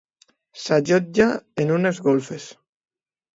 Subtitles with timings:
[0.61, 1.27] S'allotja
[1.65, 2.49] en unes golfes.